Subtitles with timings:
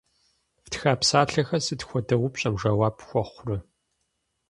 [0.63, 3.57] Фтха псалъэхэр сыт хуэдэ упщӏэм жэуап хуэхъурэ?